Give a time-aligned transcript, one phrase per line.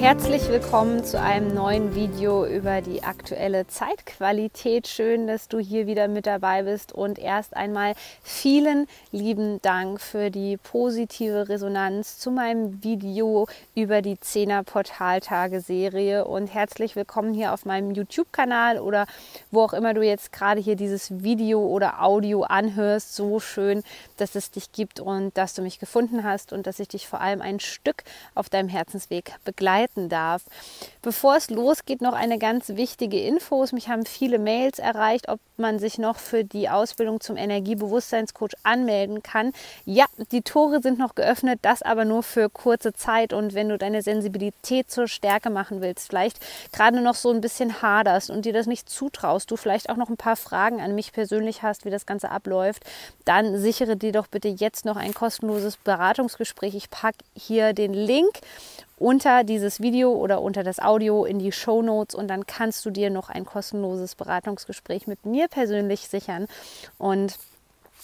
[0.00, 4.88] Herzlich willkommen zu einem neuen Video über die aktuelle Zeitqualität.
[4.88, 7.92] Schön, dass du hier wieder mit dabei bist und erst einmal
[8.22, 16.24] vielen lieben Dank für die positive Resonanz zu meinem Video über die 10er Portaltage Serie
[16.24, 19.04] und herzlich willkommen hier auf meinem YouTube-Kanal oder
[19.50, 23.14] wo auch immer du jetzt gerade hier dieses Video oder Audio anhörst.
[23.14, 23.82] So schön,
[24.16, 27.20] dass es dich gibt und dass du mich gefunden hast und dass ich dich vor
[27.20, 28.02] allem ein Stück
[28.34, 30.42] auf deinem Herzensweg begleite begleiten darf.
[31.02, 33.64] Bevor es losgeht, noch eine ganz wichtige Info.
[33.72, 39.22] Mich haben viele Mails erreicht, ob man sich noch für die Ausbildung zum Energiebewusstseinscoach anmelden
[39.22, 39.52] kann.
[39.84, 43.32] Ja, die Tore sind noch geöffnet, das aber nur für kurze Zeit.
[43.32, 46.38] Und wenn du deine Sensibilität zur Stärke machen willst, vielleicht
[46.72, 50.08] gerade noch so ein bisschen haderst und dir das nicht zutraust, du vielleicht auch noch
[50.08, 52.84] ein paar Fragen an mich persönlich hast, wie das Ganze abläuft,
[53.24, 56.74] dann sichere dir doch bitte jetzt noch ein kostenloses Beratungsgespräch.
[56.74, 58.40] Ich packe hier den Link
[59.00, 62.90] unter dieses Video oder unter das Audio in die Show Notes und dann kannst du
[62.90, 66.46] dir noch ein kostenloses Beratungsgespräch mit mir persönlich sichern.
[66.98, 67.38] Und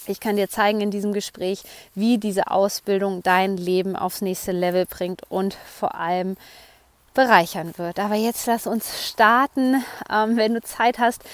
[0.07, 1.63] ich kann dir zeigen in diesem Gespräch,
[1.95, 6.39] wie diese Ausbildung dein Leben aufs nächste Level bringt und vor allem
[7.17, 7.99] bereichern wird.
[7.99, 9.83] Aber jetzt lass uns starten.
[10.09, 11.25] Ähm, wenn du Zeit hast,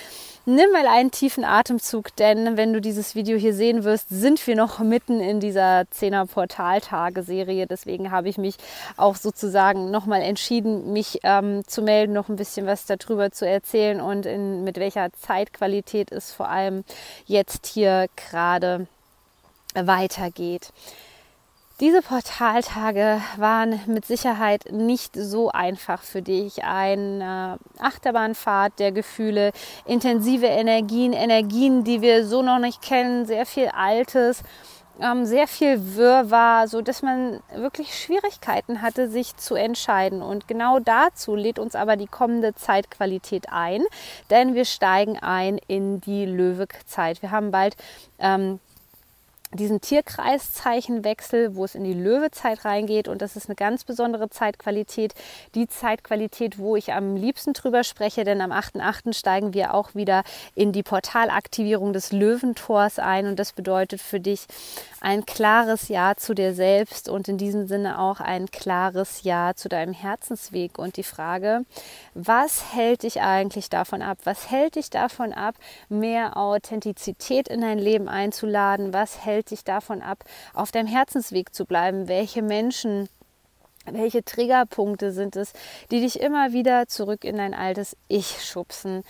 [0.45, 4.57] Nimm mal einen tiefen Atemzug, denn wenn du dieses Video hier sehen wirst, sind wir
[4.57, 7.69] noch mitten in dieser 10er Portaltage-Serie.
[7.69, 8.57] Deswegen habe ich mich
[8.97, 14.01] auch sozusagen nochmal entschieden, mich ähm, zu melden, noch ein bisschen was darüber zu erzählen
[14.01, 16.83] und in, mit welcher Zeitqualität es vor allem
[17.25, 18.89] jetzt hier gerade
[19.77, 20.73] weitergeht.
[21.83, 26.63] Diese Portaltage waren mit Sicherheit nicht so einfach für dich.
[26.63, 29.51] Eine Achterbahnfahrt der Gefühle,
[29.85, 34.45] intensive Energien, Energien, die wir so noch nicht kennen, sehr viel Altes,
[35.01, 40.23] ähm, sehr viel Wirrwarr, so dass man wirklich Schwierigkeiten hatte, sich zu entscheiden.
[40.23, 43.83] Und genau dazu lädt uns aber die kommende Zeitqualität ein,
[44.31, 47.23] denn wir steigen ein in die Löwezeit.
[47.23, 47.75] Wir haben bald
[48.21, 48.61] ähm,
[49.55, 53.09] diesen Tierkreiszeichenwechsel, wo es in die Löwezeit reingeht.
[53.09, 55.15] Und das ist eine ganz besondere Zeitqualität.
[55.55, 59.13] Die Zeitqualität, wo ich am liebsten drüber spreche, denn am 8.8.
[59.13, 60.25] steigen wir auch wieder
[60.55, 63.27] in die Portalaktivierung des Löwentors ein.
[63.27, 64.47] Und das bedeutet für dich
[65.01, 69.69] ein klares Ja zu dir selbst und in diesem Sinne auch ein klares Ja zu
[69.69, 70.79] deinem Herzensweg.
[70.79, 71.65] Und die Frage,
[72.15, 74.19] was hält dich eigentlich davon ab?
[74.25, 75.57] Was hält dich davon ab,
[75.89, 78.93] mehr Authentizität in dein Leben einzuladen?
[78.93, 82.09] Was hält dich davon ab, auf deinem Herzensweg zu bleiben?
[82.09, 83.09] Welche Menschen
[83.85, 85.53] welche Triggerpunkte sind es,
[85.91, 89.03] die dich immer wieder zurück in dein altes Ich schubsen?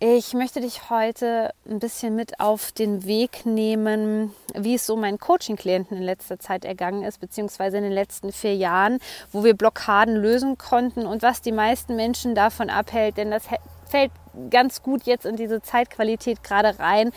[0.00, 5.18] Ich möchte dich heute ein bisschen mit auf den Weg nehmen, wie es so meinen
[5.18, 8.98] Coaching-Klienten in letzter Zeit ergangen ist, beziehungsweise in den letzten vier Jahren,
[9.32, 13.44] wo wir Blockaden lösen konnten und was die meisten Menschen davon abhält, denn das
[13.88, 14.10] fällt
[14.50, 17.12] ganz gut jetzt in diese Zeitqualität gerade rein.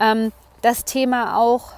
[0.00, 0.32] Ähm,
[0.62, 1.72] das Thema auch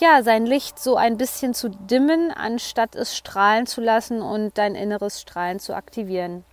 [0.00, 4.74] ja, sein Licht so ein bisschen zu dimmen, anstatt es strahlen zu lassen und dein
[4.74, 6.44] inneres Strahlen zu aktivieren.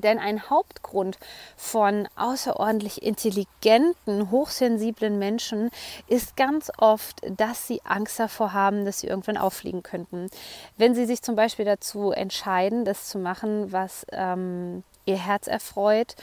[0.00, 1.18] Denn ein Hauptgrund
[1.56, 5.70] von außerordentlich intelligenten, hochsensiblen Menschen
[6.08, 10.28] ist ganz oft, dass sie Angst davor haben, dass sie irgendwann auffliegen könnten.
[10.76, 16.14] Wenn sie sich zum Beispiel dazu entscheiden, das zu machen, was ähm, ihr Herz erfreut,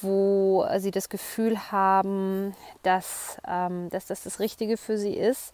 [0.00, 5.52] wo sie das Gefühl haben, dass, ähm, dass das das Richtige für sie ist,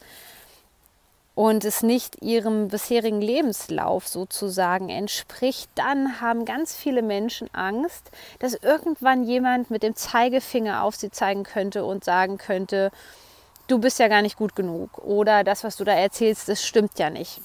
[1.40, 8.10] und es nicht ihrem bisherigen Lebenslauf sozusagen entspricht, dann haben ganz viele Menschen Angst,
[8.40, 12.90] dass irgendwann jemand mit dem Zeigefinger auf sie zeigen könnte und sagen könnte,
[13.68, 16.98] du bist ja gar nicht gut genug oder das, was du da erzählst, das stimmt
[16.98, 17.40] ja nicht.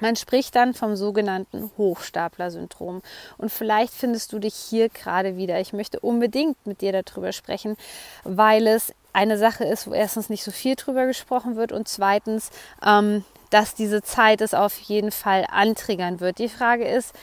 [0.00, 3.02] Man spricht dann vom sogenannten Hochstapler-Syndrom.
[3.38, 5.60] Und vielleicht findest du dich hier gerade wieder.
[5.60, 7.76] Ich möchte unbedingt mit dir darüber sprechen,
[8.24, 12.50] weil es eine Sache ist, wo erstens nicht so viel drüber gesprochen wird und zweitens,
[12.84, 16.38] ähm, dass diese Zeit es auf jeden Fall antriggern wird.
[16.38, 17.14] Die Frage ist,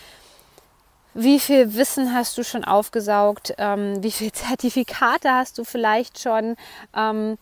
[1.13, 3.53] wie viel Wissen hast du schon aufgesaugt?
[3.57, 6.55] Ähm, wie viele Zertifikate hast du vielleicht schon?
[6.95, 7.37] Ähm,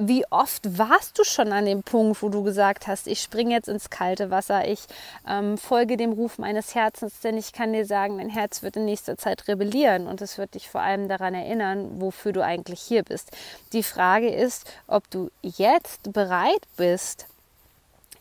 [0.00, 3.68] wie oft warst du schon an dem Punkt, wo du gesagt hast, ich springe jetzt
[3.68, 4.80] ins kalte Wasser, ich
[5.28, 8.86] ähm, folge dem Ruf meines Herzens, denn ich kann dir sagen, dein Herz wird in
[8.86, 13.02] nächster Zeit rebellieren und es wird dich vor allem daran erinnern, wofür du eigentlich hier
[13.02, 13.30] bist.
[13.74, 17.26] Die Frage ist, ob du jetzt bereit bist,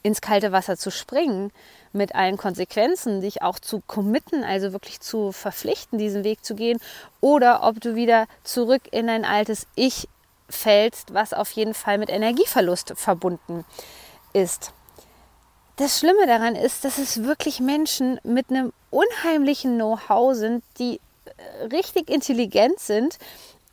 [0.04, 1.52] ins kalte Wasser zu springen,
[1.94, 6.80] mit allen Konsequenzen, dich auch zu committen, also wirklich zu verpflichten, diesen Weg zu gehen,
[7.22, 10.08] oder ob du wieder zurück in dein altes Ich
[10.50, 13.66] fällst, was auf jeden Fall mit Energieverlust verbunden
[14.34, 14.74] ist.
[15.78, 21.66] Das Schlimme daran ist, dass es wirklich Menschen mit einem unheimlichen Know-how sind, die äh,
[21.66, 23.18] richtig intelligent sind,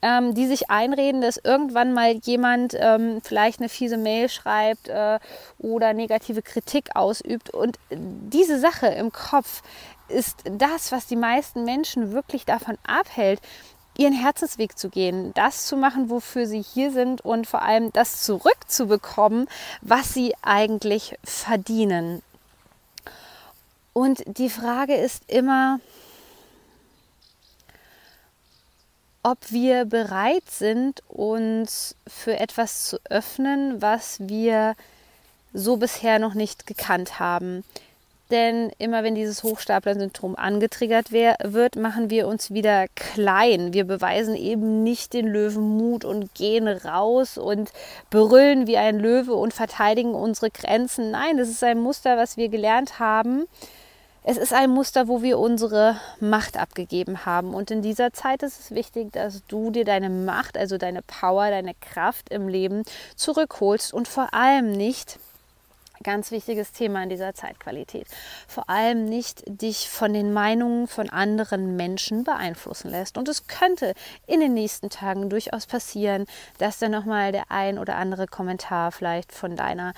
[0.03, 5.19] ähm, die sich einreden, dass irgendwann mal jemand ähm, vielleicht eine fiese Mail schreibt äh,
[5.59, 7.51] oder negative Kritik ausübt.
[7.51, 9.63] Und diese Sache im Kopf
[10.09, 13.41] ist das, was die meisten Menschen wirklich davon abhält,
[13.99, 18.23] ihren Herzensweg zu gehen, das zu machen, wofür sie hier sind und vor allem das
[18.23, 19.49] zurückzubekommen,
[19.81, 22.23] was sie eigentlich verdienen.
[23.93, 25.81] Und die Frage ist immer,
[29.23, 34.77] ob wir bereit sind, uns für etwas zu öffnen, was wir
[35.53, 37.65] so bisher noch nicht gekannt haben.
[38.31, 43.73] Denn immer wenn dieses Hochstapler-Syndrom angetriggert wird, machen wir uns wieder klein.
[43.73, 47.71] Wir beweisen eben nicht den Löwenmut und gehen raus und
[48.11, 51.13] brüllen wie ein Löwe und verteidigen unsere Grenzen.
[51.13, 53.47] Nein, das ist ein Muster, was wir gelernt haben.
[54.29, 57.55] Es ist ein Muster, wo wir unsere Macht abgegeben haben.
[57.55, 61.49] Und in dieser Zeit ist es wichtig, dass du dir deine Macht, also deine Power,
[61.51, 62.83] deine Kraft im Leben
[63.15, 65.21] zurückholst und vor allem nicht
[66.03, 68.07] Ganz wichtiges Thema in dieser Zeitqualität.
[68.47, 73.19] Vor allem nicht dich von den Meinungen von anderen Menschen beeinflussen lässt.
[73.19, 73.95] Und es könnte
[74.27, 76.27] in den nächsten Tagen durchaus passieren,
[76.59, 79.95] dass dann nochmal der ein oder andere Kommentar vielleicht von deiner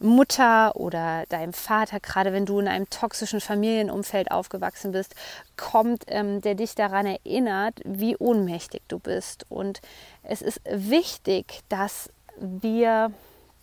[0.00, 5.14] Mutter oder deinem Vater, gerade wenn du in einem toxischen Familienumfeld aufgewachsen bist,
[5.56, 9.46] kommt, ähm, der dich daran erinnert, wie ohnmächtig du bist.
[9.48, 9.80] Und
[10.22, 13.12] es ist wichtig, dass wir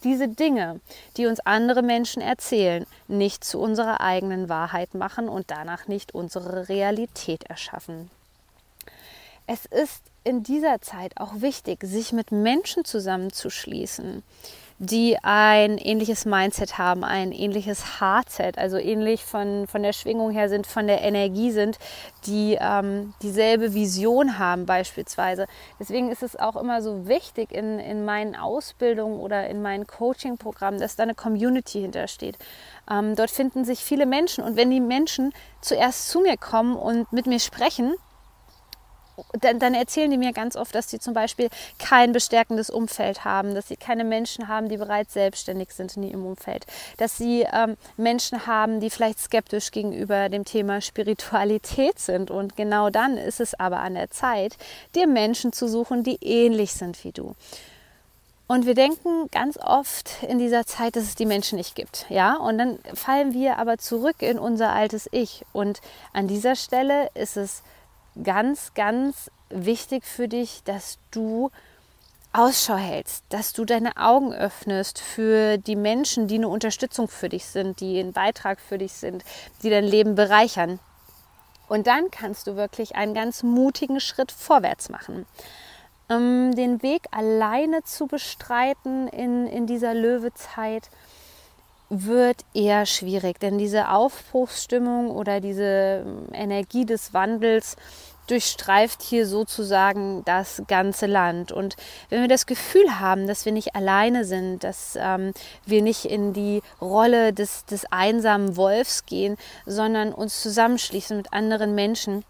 [0.06, 0.80] diese Dinge,
[1.18, 6.70] die uns andere Menschen erzählen, nicht zu unserer eigenen Wahrheit machen und danach nicht unsere
[6.70, 8.10] Realität erschaffen.
[9.48, 14.24] Es ist in dieser Zeit auch wichtig, sich mit Menschen zusammenzuschließen,
[14.78, 20.50] die ein ähnliches Mindset haben, ein ähnliches Heartset, also ähnlich von, von der Schwingung her
[20.50, 21.80] sind, von der Energie sind,
[22.26, 25.48] die ähm, dieselbe Vision haben beispielsweise.
[25.80, 30.80] Deswegen ist es auch immer so wichtig in, in meinen Ausbildungen oder in meinen Coaching-Programmen,
[30.80, 32.38] dass da eine Community hintersteht.
[32.92, 37.14] Ähm, dort finden sich viele Menschen und wenn die Menschen zuerst zu mir kommen und
[37.14, 37.96] mit mir sprechen,
[39.42, 43.56] dann, dann, erzählen die mir ganz oft, dass sie zum Beispiel kein bestärkendes Umfeld haben,
[43.56, 46.66] dass sie keine Menschen haben, die bereits selbstständig sind in ihrem Umfeld,
[46.98, 52.32] dass sie ähm, Menschen haben, die vielleicht skeptisch gegenüber dem Thema Spiritualität sind.
[52.32, 54.58] Und genau dann ist es aber an der Zeit,
[54.96, 57.36] dir Menschen zu suchen, die ähnlich sind wie du.
[58.48, 62.06] Und wir denken ganz oft in dieser Zeit, dass es die Menschen nicht gibt.
[62.10, 65.44] Ja, und dann fallen wir aber zurück in unser altes Ich.
[65.52, 65.82] Und
[66.14, 67.64] an dieser Stelle ist es
[68.24, 71.52] ganz, ganz wichtig für dich, dass du
[72.34, 77.46] Ausschau hältst, dass du deine Augen öffnest für die Menschen, die eine Unterstützung für dich
[77.46, 79.24] sind, die ein Beitrag für dich sind,
[79.64, 80.80] die dein Leben bereichern.
[81.70, 85.26] Und dann kannst du wirklich einen ganz mutigen Schritt vorwärts machen.
[86.10, 90.90] Ähm, den Weg alleine zu bestreiten in, in dieser Löwezeit
[91.90, 97.76] wird eher schwierig, denn diese Aufbruchsstimmung oder diese ähm, Energie des Wandels
[98.28, 101.52] durchstreift hier sozusagen das ganze Land.
[101.52, 101.76] Und
[102.10, 105.34] wenn wir das Gefühl haben, dass wir nicht alleine sind, dass ähm,
[105.66, 111.76] wir nicht in die Rolle des, des einsamen Wolfs gehen, sondern uns zusammenschließen mit anderen
[111.76, 112.24] Menschen,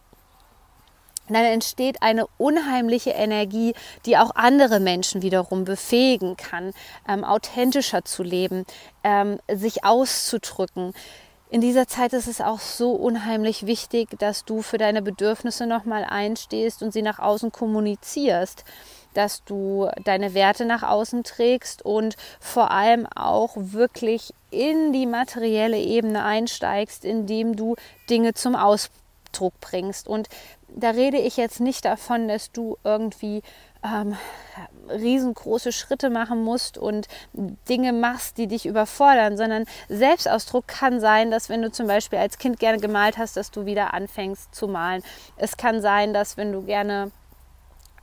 [1.34, 3.74] dann entsteht eine unheimliche Energie,
[4.06, 6.74] die auch andere Menschen wiederum befähigen kann,
[7.08, 8.66] ähm, authentischer zu leben,
[9.04, 10.94] ähm, sich auszudrücken.
[11.50, 16.04] In dieser Zeit ist es auch so unheimlich wichtig, dass du für deine Bedürfnisse nochmal
[16.04, 18.66] einstehst und sie nach außen kommunizierst,
[19.14, 25.78] dass du deine Werte nach außen trägst und vor allem auch wirklich in die materielle
[25.78, 27.76] Ebene einsteigst, indem du
[28.10, 30.08] Dinge zum Ausdruck bringst.
[30.08, 30.28] Und
[30.76, 33.42] da rede ich jetzt nicht davon, dass du irgendwie
[33.84, 34.16] ähm,
[34.90, 41.50] riesengroße Schritte machen musst und Dinge machst, die dich überfordern, sondern Selbstausdruck kann sein, dass
[41.50, 45.04] wenn du zum Beispiel als Kind gerne gemalt hast, dass du wieder anfängst zu malen.
[45.38, 47.12] Es kann sein, dass wenn du gerne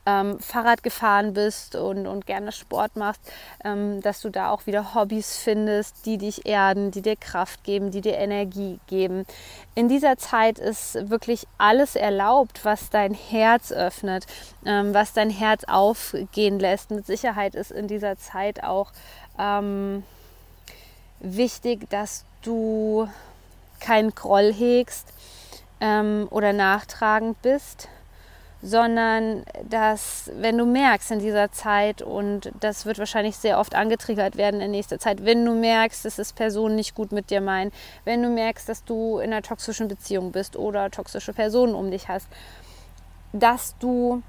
[0.05, 3.21] ähm, Fahrrad gefahren bist und, und gerne Sport machst,
[3.63, 7.91] ähm, dass du da auch wieder Hobbys findest, die dich erden, die dir Kraft geben,
[7.91, 9.25] die dir Energie geben.
[9.75, 14.25] In dieser Zeit ist wirklich alles erlaubt, was dein Herz öffnet,
[14.65, 16.91] ähm, was dein Herz aufgehen lässt.
[16.91, 18.91] Mit Sicherheit ist in dieser Zeit auch
[19.39, 20.03] ähm,
[21.19, 23.07] wichtig, dass du
[23.79, 25.13] keinen Groll hegst
[25.81, 27.89] ähm, oder nachtragend bist,
[28.63, 34.37] sondern dass, wenn du merkst in dieser Zeit, und das wird wahrscheinlich sehr oft angetriggert
[34.37, 37.73] werden in nächster Zeit, wenn du merkst, dass es Personen nicht gut mit dir meinen,
[38.05, 42.07] wenn du merkst, dass du in einer toxischen Beziehung bist oder toxische Personen um dich
[42.07, 42.27] hast,
[43.33, 44.23] dass du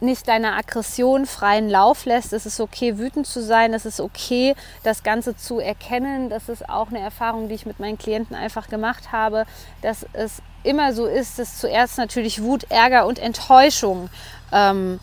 [0.00, 2.32] nicht deiner Aggression freien Lauf lässt.
[2.32, 3.74] Es ist okay, wütend zu sein.
[3.74, 6.30] Es ist okay, das Ganze zu erkennen.
[6.30, 9.44] Das ist auch eine Erfahrung, die ich mit meinen Klienten einfach gemacht habe,
[9.82, 14.10] dass es immer so ist, dass zuerst natürlich Wut, Ärger und Enttäuschung
[14.52, 15.00] ähm,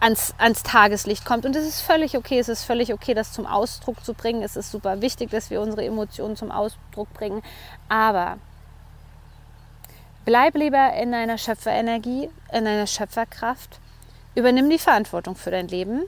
[0.00, 1.44] ans, ans Tageslicht kommt.
[1.44, 2.38] Und es ist völlig okay.
[2.38, 4.42] Es ist völlig okay, das zum Ausdruck zu bringen.
[4.42, 7.42] Es ist super wichtig, dass wir unsere Emotionen zum Ausdruck bringen.
[7.88, 8.38] Aber
[10.28, 13.80] Bleib lieber in deiner Schöpferenergie, in deiner Schöpferkraft.
[14.34, 16.02] Übernimm die Verantwortung für dein Leben,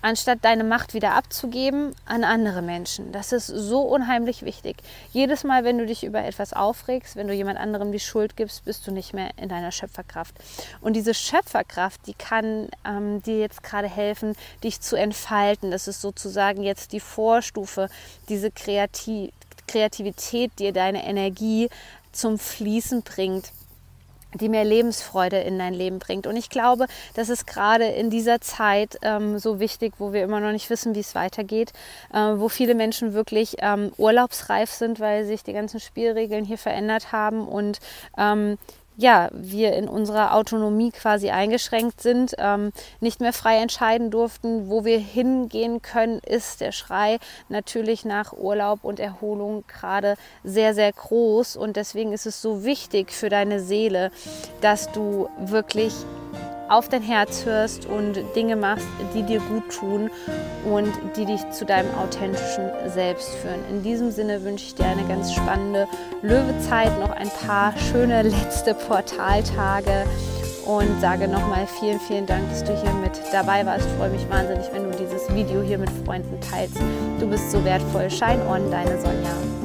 [0.00, 3.12] anstatt deine Macht wieder abzugeben an andere Menschen.
[3.12, 4.78] Das ist so unheimlich wichtig.
[5.12, 8.64] Jedes Mal, wenn du dich über etwas aufregst, wenn du jemand anderem die Schuld gibst,
[8.64, 10.34] bist du nicht mehr in deiner Schöpferkraft.
[10.80, 15.70] Und diese Schöpferkraft, die kann ähm, dir jetzt gerade helfen, dich zu entfalten.
[15.70, 17.90] Das ist sozusagen jetzt die Vorstufe,
[18.30, 19.32] diese Kreativ
[19.68, 21.68] Kreativität, dir deine Energie
[22.12, 23.52] zum Fließen bringt
[24.34, 26.26] die mehr Lebensfreude in dein Leben bringt.
[26.26, 30.40] Und ich glaube, das ist gerade in dieser Zeit ähm, so wichtig, wo wir immer
[30.40, 31.72] noch nicht wissen, wie es weitergeht,
[32.12, 37.12] äh, wo viele Menschen wirklich ähm, urlaubsreif sind, weil sich die ganzen Spielregeln hier verändert
[37.12, 37.78] haben und
[38.18, 38.58] ähm,
[38.96, 44.84] ja, wir in unserer Autonomie quasi eingeschränkt sind, ähm, nicht mehr frei entscheiden durften, wo
[44.84, 51.56] wir hingehen können, ist der Schrei natürlich nach Urlaub und Erholung gerade sehr, sehr groß.
[51.56, 54.10] Und deswegen ist es so wichtig für deine Seele,
[54.60, 55.92] dass du wirklich
[56.68, 60.10] auf dein Herz hörst und Dinge machst, die dir gut tun
[60.64, 63.60] und die dich zu deinem authentischen Selbst führen.
[63.70, 65.86] In diesem Sinne wünsche ich dir eine ganz spannende
[66.22, 70.04] Löwezeit, noch ein paar schöne letzte Portaltage
[70.66, 73.86] und sage nochmal vielen, vielen Dank, dass du hier mit dabei warst.
[73.86, 76.76] Ich freue mich wahnsinnig, wenn du dieses Video hier mit Freunden teilst.
[77.20, 78.10] Du bist so wertvoll.
[78.10, 79.55] Shine on, deine Sonja.